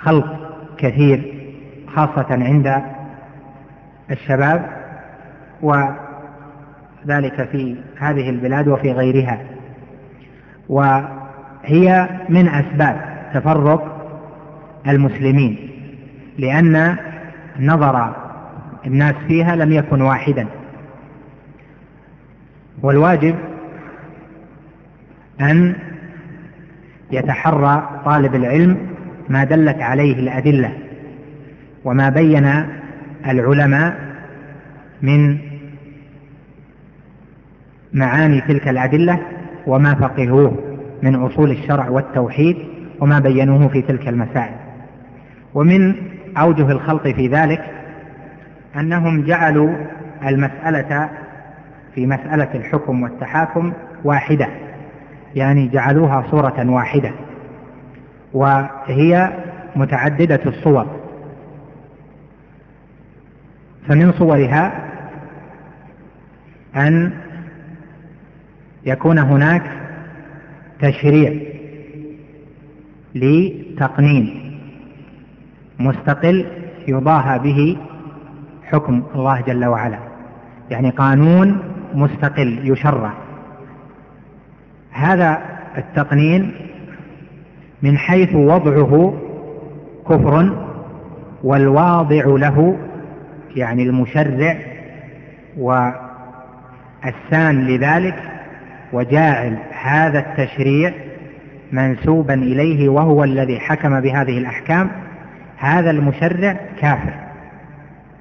خلط 0.00 0.26
كثير 0.78 1.34
خاصة 1.94 2.26
عند 2.30 2.82
الشباب 4.10 4.66
وذلك 5.62 7.48
في 7.52 7.76
هذه 7.98 8.30
البلاد 8.30 8.68
وفي 8.68 8.92
غيرها. 8.92 9.40
وهي 10.68 12.08
من 12.28 12.48
أسباب 12.48 13.00
تفرق 13.34 14.10
المسلمين 14.88 15.70
لأن 16.38 16.96
نظر 17.60 18.14
الناس 18.86 19.14
فيها 19.28 19.56
لم 19.56 19.72
يكن 19.72 20.00
واحدا. 20.02 20.46
والواجب 22.82 23.34
أن 25.40 25.76
يتحرى 27.12 28.02
طالب 28.04 28.34
العلم 28.34 28.76
ما 29.28 29.44
دلت 29.44 29.82
عليه 29.82 30.18
الأدلة 30.18 30.72
وما 31.84 32.08
بين 32.08 32.66
العلماء 33.26 33.96
من 35.02 35.38
معاني 37.92 38.40
تلك 38.40 38.68
الأدلة 38.68 39.20
وما 39.66 39.94
فقهوه 39.94 40.58
من 41.02 41.14
أصول 41.14 41.50
الشرع 41.50 41.88
والتوحيد 41.88 42.56
وما 43.00 43.18
بينوه 43.18 43.68
في 43.68 43.82
تلك 43.82 44.08
المسائل. 44.08 44.54
ومن 45.54 45.94
أوجه 46.36 46.70
الخلط 46.70 47.02
في 47.08 47.28
ذلك 47.28 47.64
أنهم 48.76 49.22
جعلوا 49.24 49.74
المسألة 50.26 51.10
في 51.94 52.06
مسألة 52.06 52.54
الحكم 52.54 53.02
والتحاكم 53.02 53.72
واحدة 54.04 54.48
يعني 55.34 55.68
جعلوها 55.68 56.26
صورة 56.30 56.70
واحدة 56.70 57.12
وهي 58.32 59.32
متعددة 59.76 60.40
الصور. 60.46 60.86
فمن 63.88 64.12
صورها 64.12 64.84
أن 66.76 67.12
يكون 68.86 69.18
هناك 69.18 69.62
تشريع 70.80 71.34
لتقنين 73.14 74.58
مستقل 75.78 76.46
يضاهى 76.88 77.38
به 77.38 77.76
حكم 78.64 79.02
الله 79.14 79.40
جل 79.40 79.64
وعلا 79.64 79.98
يعني 80.70 80.90
قانون 80.90 81.73
مستقل 81.94 82.60
يشرع. 82.72 83.12
هذا 84.92 85.42
التقنين 85.78 86.52
من 87.82 87.98
حيث 87.98 88.34
وضعه 88.34 89.14
كفر 90.08 90.64
والواضع 91.44 92.24
له 92.26 92.76
يعني 93.56 93.82
المشرع 93.82 94.56
والسان 95.58 95.96
لذلك 97.66 98.14
وجاعل 98.92 99.56
هذا 99.82 100.18
التشريع 100.18 100.92
منسوبا 101.72 102.34
إليه 102.34 102.88
وهو 102.88 103.24
الذي 103.24 103.60
حكم 103.60 104.00
بهذه 104.00 104.38
الأحكام. 104.38 104.90
هذا 105.56 105.90
المشرع 105.90 106.56
كافر 106.80 107.14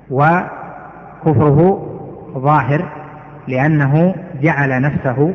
وكفره 0.09 1.89
ظاهر. 2.37 3.02
لأنه 3.47 4.15
جعل 4.41 4.81
نفسه 4.81 5.33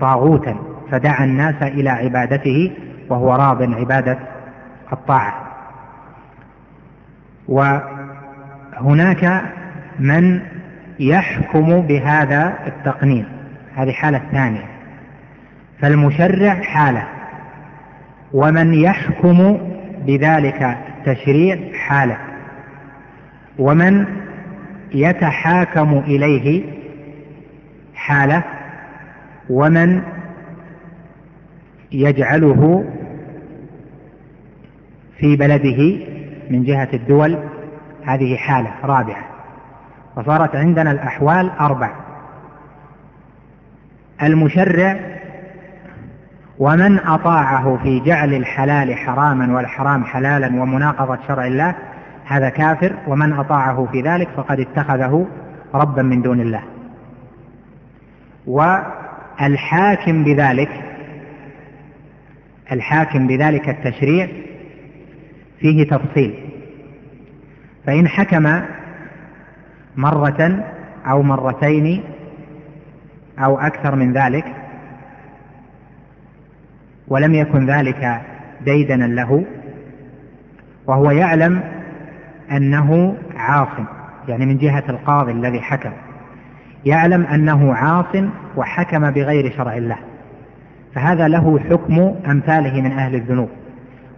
طاغوتا 0.00 0.56
فدعا 0.90 1.24
الناس 1.24 1.62
إلى 1.62 1.90
عبادته 1.90 2.72
وهو 3.08 3.34
راض 3.34 3.74
عبادة 3.74 4.18
الطاعة. 4.92 5.44
وهناك 7.48 9.42
من 9.98 10.40
يحكم 10.98 11.80
بهذا 11.80 12.54
التقنين. 12.66 13.24
هذه 13.74 13.92
حالة 13.92 14.20
ثانية. 14.32 14.64
فالمشرع 15.80 16.54
حالة. 16.54 17.04
ومن 18.32 18.74
يحكم 18.74 19.58
بذلك 20.06 20.76
التشريع 20.98 21.58
حالة. 21.78 22.16
ومن 23.58 24.06
يتحاكم 24.94 25.98
إليه 26.06 26.77
حالة 28.08 28.44
ومن 29.50 30.02
يجعله 31.92 32.84
في 35.18 35.36
بلده 35.36 36.06
من 36.50 36.62
جهة 36.62 36.88
الدول 36.94 37.38
هذه 38.06 38.36
حالة 38.36 38.70
رابعة. 38.84 39.24
فصارت 40.16 40.56
عندنا 40.56 40.90
الأحوال 40.90 41.50
أربع. 41.50 41.90
المشرع 44.22 44.96
ومن 46.58 46.98
أطاعه 46.98 47.78
في 47.82 48.00
جعل 48.00 48.34
الحلال 48.34 48.94
حراما 48.94 49.56
والحرام 49.56 50.04
حلالا 50.04 50.62
ومناقضة 50.62 51.18
شرع 51.28 51.46
الله 51.46 51.74
هذا 52.26 52.48
كافر. 52.48 52.94
ومن 53.06 53.32
أطاعه 53.32 53.88
في 53.92 54.00
ذلك 54.00 54.28
فقد 54.36 54.60
اتخذه 54.60 55.26
ربا 55.74 56.02
من 56.02 56.22
دون 56.22 56.40
الله. 56.40 56.77
والحاكم 58.48 60.24
بذلك 60.24 60.70
الحاكم 62.72 63.26
بذلك 63.26 63.68
التشريع 63.68 64.28
فيه 65.60 65.88
تفصيل. 65.88 66.34
فإن 67.86 68.08
حكم 68.08 68.60
مرة 69.96 70.64
أو 71.06 71.22
مرتين 71.22 72.02
أو 73.38 73.58
أكثر 73.58 73.96
من 73.96 74.12
ذلك 74.12 74.44
ولم 77.08 77.34
يكن 77.34 77.66
ذلك 77.66 78.20
ديدنا 78.64 79.04
له 79.04 79.44
وهو 80.86 81.10
يعلم 81.10 81.62
أنه 82.50 83.16
عاصم 83.36 83.84
يعني 84.28 84.46
من 84.46 84.58
جهة 84.58 84.84
القاضي 84.88 85.32
الذي 85.32 85.60
حكم. 85.60 85.92
يعلم 86.84 87.24
أنه 87.24 87.74
عاص 87.74 88.24
وحكم 88.56 89.10
بغير 89.10 89.52
شرع 89.56 89.76
الله. 89.76 89.96
فهذا 90.94 91.28
له 91.28 91.58
حكم 91.58 92.14
أمثاله 92.30 92.80
من 92.80 92.92
أهل 92.92 93.14
الذنوب 93.14 93.48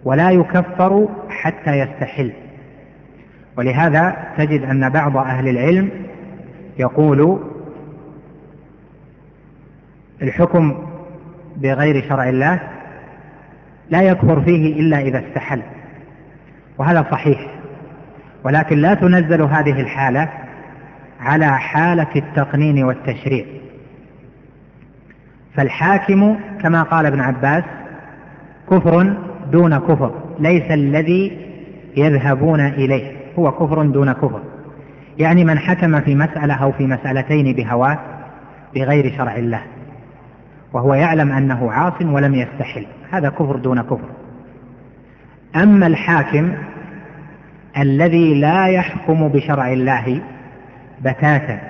ولا 0.05 0.31
يكفر 0.31 1.09
حتى 1.31 1.79
يستحل. 1.79 2.33
ولهذا 3.59 4.17
تجد 4.38 4.62
أن 4.62 4.88
بعض 4.88 5.17
أهل 5.17 5.49
العلم 5.49 5.90
يقول 6.79 7.38
الحكم 10.23 10.87
بغير 11.57 12.09
شرع 12.09 12.29
الله 12.29 12.61
لا 13.90 14.02
يكفر 14.02 14.40
فيه 14.43 14.81
إلا 14.81 15.00
إذا 15.00 15.23
استحل 15.29 15.62
وهذا 16.79 17.07
صحيح. 17.11 17.47
ولكن 18.45 18.79
لا 18.79 18.95
تنزل 18.95 19.43
هذه 19.43 19.81
الحالة 19.81 20.29
على 21.21 21.59
حالة 21.59 22.07
التقنين 22.17 22.85
والتشريع. 22.85 23.45
فالحاكم 25.55 26.37
كما 26.62 26.83
قال 26.83 27.07
ابن 27.07 27.21
عباس 27.21 27.65
كفر 28.71 29.17
دون 29.53 29.79
كفر 29.79 30.15
ليس 30.39 30.71
الذي 30.71 31.39
يذهبون 31.97 32.61
إليه 32.61 33.12
هو 33.39 33.53
كفر 33.53 33.83
دون 33.83 34.12
كفر. 34.12 34.43
يعني 35.19 35.45
من 35.45 35.59
حكم 35.59 36.00
في 36.00 36.15
مسألة 36.15 36.55
أو 36.55 36.73
في 36.73 36.87
مسألتين 36.87 37.53
بهواه 37.53 37.99
بغير 38.75 39.17
شرع 39.17 39.37
الله 39.37 39.62
وهو 40.73 40.95
يعلم 40.95 41.33
أنه 41.33 41.73
عاص 41.73 42.03
ولم 42.03 42.35
يستحل 42.35 42.87
هذا 43.11 43.29
كفر 43.29 43.57
دون 43.57 43.83
كفر. 43.83 44.09
أما 45.57 45.87
الحاكم 45.87 46.53
الذي 47.79 48.41
لا 48.41 48.67
يحكم 48.67 49.29
بشرع 49.29 49.73
الله 49.73 50.21
بتاتا 51.00 51.61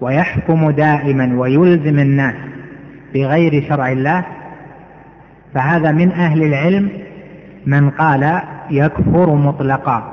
ويحكم 0.00 0.70
دائما 0.70 1.40
ويلزم 1.40 1.98
الناس 1.98 2.34
بغير 3.14 3.64
شرع 3.68 3.92
الله. 3.92 4.24
فهذا 5.54 5.92
من 5.92 6.12
أهل 6.12 6.42
العلم 6.42 6.90
من 7.66 7.90
قال 7.90 8.40
يكفر 8.70 9.34
مطلقا 9.34 10.12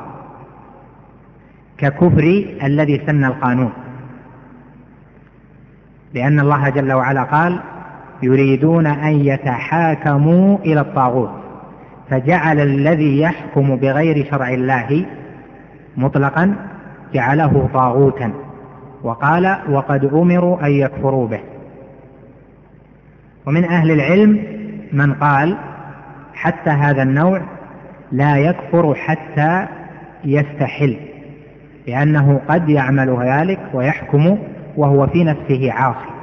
ككفر 1.78 2.46
الذي 2.64 3.02
سن 3.06 3.26
القانون. 3.26 3.74
لأن 6.14 6.40
الله 6.40 6.70
جل 6.70 6.94
وعلا 6.94 7.24
قال 7.24 7.60
يريدون 8.24 8.88
أن 8.88 9.14
يتحاكموا 9.14 10.58
إلى 10.58 10.80
الطاغوت. 10.80 11.32
فجعل 12.10 12.60
الذي 12.60 13.20
يحكم 13.20 13.76
بغير 13.76 14.26
شرع 14.32 14.50
الله 14.50 15.06
مطلقا 15.98 16.56
جعله 17.14 17.70
طاغوتا 17.74 18.32
وقال 19.04 19.58
وقد 19.70 20.06
أمروا 20.06 20.66
أن 20.66 20.72
يكفروا 20.72 21.28
به. 21.28 21.40
ومن 23.46 23.64
أهل 23.64 23.92
العلم 23.92 24.44
من 24.94 25.14
قال 25.14 25.58
حتى 26.34 26.70
هذا 26.70 27.04
النوع 27.04 27.42
لا 28.12 28.38
يكفر 28.38 28.96
حتى 28.96 29.68
يستحل 30.26 30.98
لأنه 31.88 32.42
قد 32.50 32.70
يعمل 32.70 33.18
ذلك 33.22 33.60
ويحكم 33.74 34.38
وهو 34.78 35.08
في 35.08 35.24
نفسه 35.24 35.72
عاصي. 35.72 36.14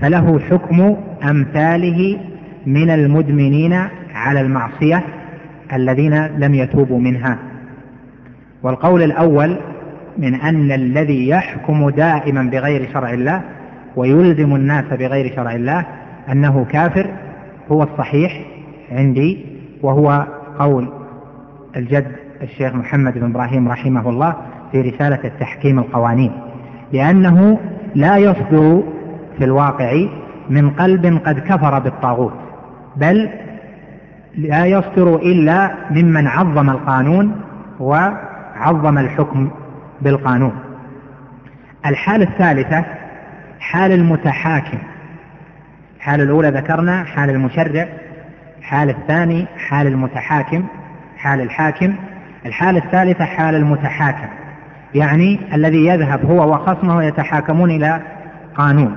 فله 0.00 0.38
حكم 0.38 0.96
أمثاله 1.24 2.20
من 2.66 2.90
المدمنين 2.90 3.72
على 4.14 4.40
المعصية 4.40 5.02
الذين 5.72 6.26
لم 6.26 6.54
يتوبوا 6.54 6.98
منها. 6.98 7.38
والقول 8.62 9.02
الأول 9.02 9.56
من 10.18 10.34
أن 10.34 10.72
الذي 10.72 11.28
يحكم 11.28 11.90
دائما 11.90 12.42
بغير 12.42 12.88
شرع 12.92 13.12
الله 13.12 13.42
ويلزم 13.96 14.54
الناس 14.54 14.84
بغير 14.84 15.32
شرع 15.36 15.54
الله 15.54 15.86
أنه 16.32 16.64
كافر 16.64 17.06
هو 17.72 17.82
الصحيح 17.82 18.40
عندي 18.92 19.46
وهو 19.82 20.26
قول 20.58 20.88
الجد 21.76 22.12
الشيخ 22.42 22.74
محمد 22.74 23.18
بن 23.18 23.30
إبراهيم 23.30 23.68
رحمه 23.68 24.08
الله 24.08 24.36
في 24.72 24.80
رسالة 24.80 25.18
التحكيم 25.24 25.78
القوانين 25.78 26.32
لأنه 26.92 27.58
لا 27.94 28.16
يصدر 28.16 28.82
في 29.38 29.44
الواقع 29.44 30.06
من 30.50 30.70
قلب 30.70 31.20
قد 31.26 31.38
كفر 31.38 31.78
بالطاغوت 31.78 32.32
بل 32.96 33.30
لا 34.36 34.66
يصدر 34.66 35.16
إلا 35.16 35.74
ممن 35.90 36.26
عظم 36.26 36.70
القانون 36.70 37.32
وعظم 37.80 38.98
الحكم 38.98 39.50
بالقانون. 40.02 40.52
الحالة 41.86 42.24
الثالثة 42.24 42.84
حال 43.60 43.92
المتحاكم. 43.92 44.78
الحالة 45.96 46.22
الأولى 46.22 46.48
ذكرنا 46.48 47.04
حال 47.04 47.30
المشرع. 47.30 47.88
الحالة 48.58 48.92
الثاني 48.92 49.46
حال 49.68 49.86
المتحاكم. 49.86 50.64
حال 51.16 51.40
الحاكم. 51.40 51.94
الحالة 52.46 52.78
الثالثة 52.78 53.24
حال 53.24 53.54
المتحاكم. 53.54 54.28
يعني 54.94 55.40
الذي 55.54 55.86
يذهب 55.86 56.26
هو 56.26 56.50
وخصمه 56.50 57.04
يتحاكمون 57.04 57.70
إلى 57.70 58.00
قانون. 58.56 58.96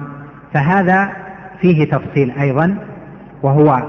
فهذا 0.54 1.10
فيه 1.62 1.90
تفصيل 1.92 2.32
أيضا 2.40 2.78
وهو 3.44 3.84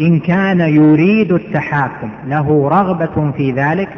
إن 0.00 0.20
كان 0.20 0.60
يريد 0.60 1.32
التحاكم 1.32 2.10
له 2.26 2.68
رغبة 2.68 3.30
في 3.30 3.52
ذلك 3.52 3.88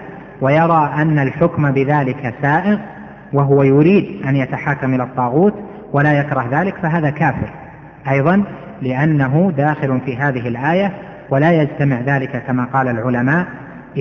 ويرى 0.42 0.92
أن 0.96 1.18
الحكم 1.18 1.70
بذلك 1.70 2.34
سائغ 2.42 2.78
وهو 3.32 3.62
يريد 3.62 4.26
أن 4.26 4.36
يتحاكم 4.36 4.94
إلى 4.94 5.02
الطاغوت 5.02 5.54
ولا 5.92 6.12
يكره 6.12 6.48
ذلك 6.50 6.76
فهذا 6.76 7.10
كافر. 7.10 7.50
أيضا 8.08 8.44
لأنه 8.82 9.52
داخل 9.56 10.00
في 10.00 10.16
هذه 10.16 10.48
الآية 10.48 10.92
ولا 11.30 11.52
يجتمع 11.52 12.00
ذلك 12.00 12.42
كما 12.46 12.64
قال 12.64 12.88
العلماء 12.88 13.46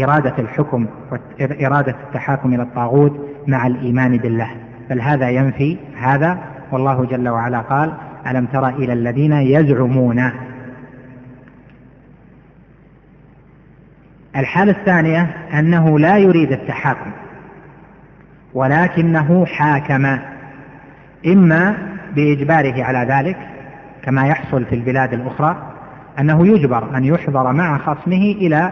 إرادة 0.04 0.34
الحكم 0.40 0.86
وإرادة 1.12 1.96
التحاكم 2.08 2.54
إلى 2.54 2.64
الطاغوت 2.64 3.14
مع 3.48 3.68
الإيمان 3.68 4.18
بالله. 4.18 4.48
بل 4.90 5.02
هذا 5.02 5.30
ينفي 5.30 5.78
هذا 6.02 6.38
والله 6.72 7.06
جل 7.06 7.30
وعلا 7.30 7.60
قال 7.60 7.94
ألم 8.28 8.46
تر 8.46 8.70
إلى 8.70 8.94
الذين 8.94 9.34
يزعمون 9.34 10.32
الحالة 14.36 14.72
الثانية 14.72 15.22
أنه 15.54 16.00
لا 16.00 16.18
يريد 16.18 16.52
التحاكم 16.52 17.12
ولكنه 18.54 19.46
حاكم 19.46 20.18
إما 21.28 21.78
بإجباره 22.16 22.84
على 22.84 23.14
ذلك 23.14 23.38
كما 24.04 24.28
يحصل 24.28 24.66
في 24.66 24.76
البلاد 24.76 25.14
الأخرى 25.14 25.56
أنه 26.20 26.48
يجبر 26.48 26.98
أن 26.98 27.06
يحضر 27.06 27.52
مع 27.54 27.78
خصمه 27.78 28.36
إلى 28.38 28.72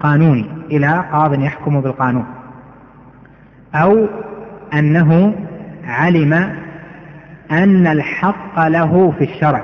قانون 0.00 0.62
إلى 0.70 1.04
قاض 1.12 1.40
يحكم 1.40 1.80
بالقانون 1.80 2.26
أو 3.74 4.06
أنه 4.74 5.34
علم 5.86 6.32
أن 7.50 7.86
الحق 7.86 8.68
له 8.68 9.14
في 9.18 9.24
الشرع 9.24 9.62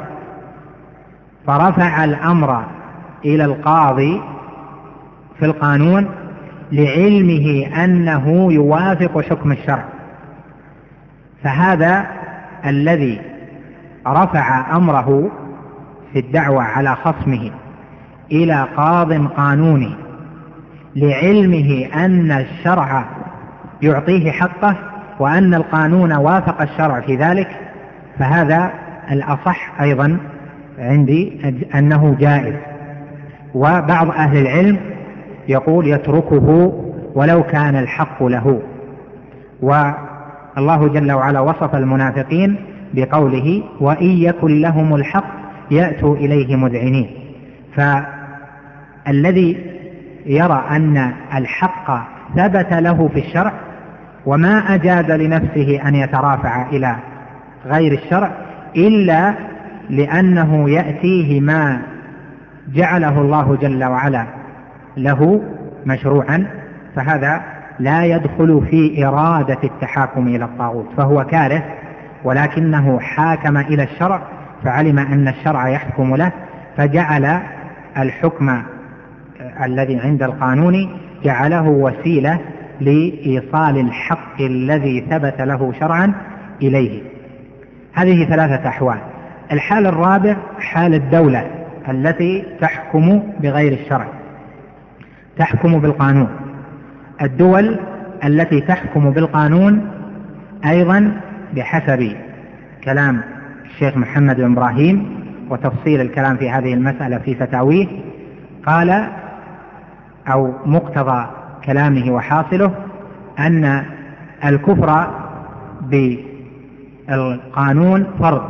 فرفع 1.46 2.04
الأمر 2.04 2.64
إلى 3.24 3.44
القاضي 3.44 4.33
في 5.38 5.44
القانون 5.44 6.08
لعلمه 6.72 7.66
أنه 7.84 8.52
يوافق 8.52 9.20
حكم 9.20 9.52
الشرع. 9.52 9.84
فهذا 11.42 12.06
الذي 12.66 13.20
رفع 14.06 14.76
أمره 14.76 15.30
في 16.12 16.18
الدعوة 16.18 16.62
على 16.62 16.96
خصمه 16.96 17.50
إلى 18.32 18.68
قاض 18.76 19.12
قانوني 19.12 19.94
لعلمه 20.96 21.88
أن 21.94 22.32
الشرع 22.32 23.04
يعطيه 23.82 24.30
حقه 24.30 24.76
وأن 25.18 25.54
القانون 25.54 26.12
وافق 26.12 26.62
الشرع 26.62 27.00
في 27.00 27.16
ذلك 27.16 27.48
فهذا 28.18 28.70
الأصح 29.10 29.80
أيضا 29.80 30.18
عندي 30.78 31.40
أنه 31.74 32.16
جائز. 32.20 32.54
وبعض 33.54 34.10
أهل 34.10 34.36
العلم 34.38 34.93
يقول 35.48 35.86
يتركه 35.86 36.72
ولو 37.14 37.42
كان 37.42 37.76
الحق 37.76 38.22
له. 38.22 38.62
والله 39.62 40.88
جل 40.88 41.12
وعلا 41.12 41.40
وصف 41.40 41.74
المنافقين 41.74 42.56
بقوله 42.94 43.62
وإن 43.80 44.06
يكن 44.06 44.60
لهم 44.60 44.94
الحق 44.94 45.24
يأتوا 45.70 46.16
إليه 46.16 46.56
مذعنين. 46.56 47.10
فالذي 47.76 49.74
يرى 50.26 50.64
أن 50.70 51.12
الحق 51.34 52.14
ثبت 52.36 52.72
له 52.72 53.08
في 53.08 53.18
الشرع 53.18 53.52
وما 54.26 54.74
أجاز 54.74 55.10
لنفسه 55.10 55.80
أن 55.88 55.94
يترافع 55.94 56.68
إلى 56.70 56.96
غير 57.66 57.92
الشرع 57.92 58.32
إلا 58.76 59.34
لأنه 59.90 60.70
يأتيه 60.70 61.40
ما 61.40 61.82
جعله 62.74 63.20
الله 63.20 63.56
جل 63.56 63.84
وعلا 63.84 64.26
له 64.96 65.42
مشروعا 65.86 66.46
فهذا 66.96 67.42
لا 67.78 68.04
يدخل 68.04 68.66
في 68.70 69.06
إرادة 69.06 69.58
التحاكم 69.64 70.28
إلى 70.28 70.44
الطاغوت 70.44 70.86
فهو 70.96 71.24
كاره 71.24 71.64
ولكنه 72.24 73.00
حاكم 73.00 73.56
إلى 73.56 73.82
الشرع 73.82 74.22
فعلم 74.64 74.98
أن 74.98 75.28
الشرع 75.28 75.68
يحكم 75.68 76.16
له 76.16 76.32
فجعل 76.76 77.40
الحكم 77.98 78.62
الذي 79.64 80.00
عند 80.00 80.22
القانون 80.22 80.98
جعله 81.24 81.68
وسيلة 81.68 82.40
لإيصال 82.80 83.78
الحق 83.78 84.40
الذي 84.40 85.06
ثبت 85.10 85.40
له 85.40 85.72
شرعا 85.80 86.12
إليه. 86.62 87.02
هذه 87.92 88.24
ثلاثة 88.24 88.68
أحوال. 88.68 88.98
الحال 89.52 89.86
الرابع 89.86 90.36
حال 90.58 90.94
الدولة 90.94 91.46
التي 91.88 92.44
تحكم 92.60 93.22
بغير 93.40 93.72
الشرع. 93.72 94.06
تحكم 95.38 95.78
بالقانون. 95.80 96.28
الدول 97.22 97.78
التي 98.24 98.60
تحكم 98.60 99.10
بالقانون 99.10 99.90
أيضا 100.66 101.20
بحسب 101.56 102.12
كلام 102.84 103.20
الشيخ 103.64 103.96
محمد 103.96 104.36
بن 104.36 104.52
إبراهيم 104.52 105.24
وتفصيل 105.50 106.00
الكلام 106.00 106.36
في 106.36 106.50
هذه 106.50 106.74
المسألة 106.74 107.18
في 107.18 107.34
فتاويه 107.34 107.86
قال 108.66 109.08
أو 110.28 110.52
مقتضى 110.66 111.26
كلامه 111.64 112.12
وحاصله 112.12 112.74
أن 113.38 113.84
الكفر 114.44 115.06
بالقانون 117.08 118.06
فرض 118.18 118.42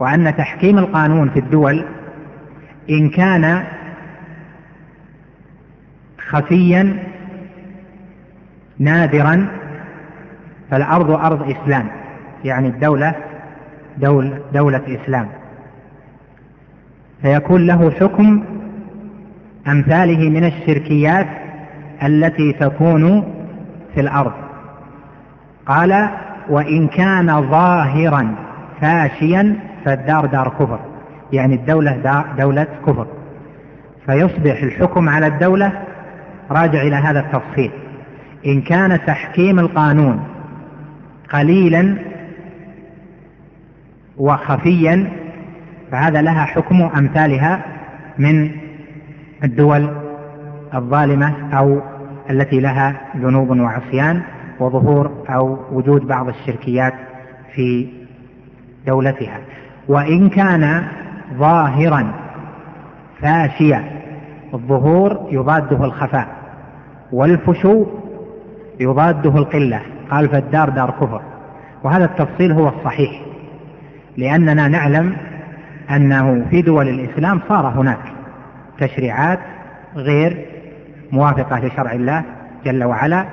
وأن 0.00 0.36
تحكيم 0.36 0.78
القانون 0.78 1.30
في 1.30 1.38
الدول 1.38 1.84
إن 2.90 3.08
كان 3.10 3.64
خفيا 6.28 6.96
نادرا 8.78 9.46
فالأرض 10.70 11.10
أرض 11.10 11.50
إسلام. 11.50 11.88
يعني 12.44 12.68
الدولة 12.68 13.14
دولة, 13.98 14.38
دولة 14.54 14.82
إسلام. 14.88 15.28
فيكون 17.22 17.66
له 17.66 17.90
حكم 17.90 18.44
أمثاله 19.68 20.30
من 20.30 20.44
الشركيات 20.44 21.26
التي 22.02 22.52
تكون 22.52 23.32
في 23.94 24.00
الأرض. 24.00 24.32
قال 25.66 26.08
وإن 26.48 26.88
كان 26.88 27.50
ظاهرا 27.50 28.34
فاشيا 28.80 29.56
فالدار 29.84 30.26
دار 30.26 30.48
كفر. 30.48 30.80
يعني 31.32 31.54
الدولة 31.54 32.22
دولة 32.38 32.66
كفر. 32.86 33.06
فيصبح 34.06 34.62
الحكم 34.62 35.08
على 35.08 35.26
الدولة 35.26 35.87
راجع 36.50 36.82
إلى 36.82 36.96
هذا 36.96 37.20
التفصيل. 37.20 37.70
إن 38.46 38.60
كان 38.60 39.00
تحكيم 39.06 39.58
القانون 39.58 40.24
قليلا 41.32 41.96
وخفيا 44.16 45.10
فهذا 45.90 46.22
لها 46.22 46.44
حكم 46.44 46.82
أمثالها 46.82 47.64
من 48.18 48.50
الدول 49.44 49.90
الظالمة 50.74 51.58
أو 51.58 51.80
التي 52.30 52.60
لها 52.60 53.00
ذنوب 53.16 53.50
وعصيان 53.50 54.22
وظهور 54.60 55.24
أو 55.28 55.58
وجود 55.72 56.06
بعض 56.06 56.28
الشركيات 56.28 56.94
في 57.54 57.88
دولتها. 58.86 59.38
وإن 59.88 60.28
كان 60.28 60.88
ظاهرا 61.34 62.14
فاشيا 63.22 63.84
الظهور 64.54 65.28
يضاده 65.30 65.84
الخفاء. 65.84 66.37
والفشو 67.12 67.86
يضاده 68.80 69.38
القلة. 69.38 69.80
قال 70.10 70.28
فالدار 70.28 70.68
دار 70.68 70.90
كفر. 70.90 71.20
وهذا 71.84 72.04
التفصيل 72.04 72.52
هو 72.52 72.68
الصحيح 72.68 73.22
لأننا 74.16 74.68
نعلم 74.68 75.16
أنه 75.90 76.44
في 76.50 76.62
دول 76.62 76.88
الإسلام 76.88 77.40
صار 77.48 77.66
هناك 77.66 77.98
تشريعات 78.78 79.38
غير 79.96 80.46
موافقة 81.12 81.58
لشرع 81.58 81.92
الله 81.92 82.22
جل 82.64 82.84
وعلا 82.84 83.24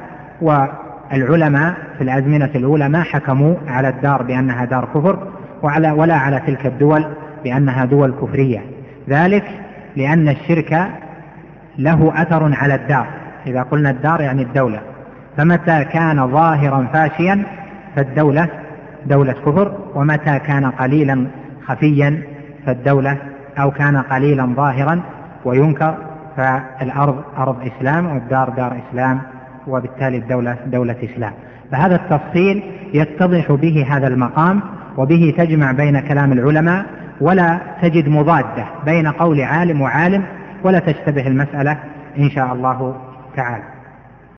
والعلماء 0.42 1.74
في 1.98 2.04
الأزمنة 2.04 2.50
الأولى 2.56 2.90
ما 2.90 3.04
حكموا 3.04 3.56
على 3.68 3.90
الدار 3.90 4.24
بأنها 4.24 4.66
دار 4.66 4.86
كفر 4.86 5.28
وعلى 5.64 5.92
ولا 5.92 6.16
على 6.16 6.40
تلك 6.48 6.66
الدول 6.66 7.06
بأنها 7.44 7.86
دول 7.86 8.12
كفرية. 8.12 8.62
ذلك 9.10 9.46
لأن 9.96 10.30
الشرك 10.30 10.88
له 11.78 12.22
أثر 12.22 12.54
على 12.56 12.76
الدار. 12.76 13.08
إذا 13.48 13.62
قلنا 13.62 13.90
الدار 13.90 14.22
يعني 14.22 14.42
الدولة. 14.42 14.82
فمتى 15.38 15.84
كان 15.84 16.32
ظاهرا 16.32 16.88
فاشيا 16.94 17.44
فالدولة 17.96 18.48
دولة 19.06 19.34
كفر. 19.34 19.78
ومتى 19.96 20.40
كان 20.40 20.66
قليلا 20.66 21.28
خفيا 21.68 22.22
فالدولة. 22.66 23.18
أو 23.60 23.72
كان 23.72 23.98
قليلا 23.98 24.54
ظاهرا 24.56 25.02
وينكر 25.46 25.96
فالأرض 26.38 27.24
أرض 27.38 27.56
إسلام 27.62 28.06
والدار 28.06 28.50
دار 28.50 28.78
إسلام 28.90 29.22
وبالتالي 29.68 30.18
الدولة 30.18 30.58
دولة 30.66 30.96
إسلام. 31.04 31.32
فهذا 31.72 31.96
التفصيل 31.96 32.64
يتضح 32.94 33.52
به 33.52 33.86
هذا 33.90 34.08
المقام 34.08 34.62
وبه 34.98 35.34
تجمع 35.38 35.72
بين 35.72 36.00
كلام 36.00 36.32
العلماء 36.32 36.86
ولا 37.22 37.60
تجد 37.82 38.10
مضادة 38.10 38.66
بين 38.86 39.08
قول 39.08 39.42
عالم 39.42 39.82
وعالم 39.82 40.24
ولا 40.64 40.80
تشتبه 40.80 41.28
المسألة 41.28 41.78
إن 42.18 42.30
شاء 42.30 42.54
الله 42.54 42.96
تعالى 43.36 43.75